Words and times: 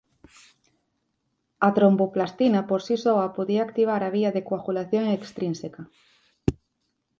A 1.67 1.69
tromboplastina 1.77 2.59
por 2.69 2.81
si 2.87 2.95
soa 3.03 3.27
podía 3.37 3.61
activar 3.67 4.01
a 4.03 4.13
vía 4.17 4.29
de 4.35 4.45
coagulación 4.49 5.05
extrínseca. 5.19 5.81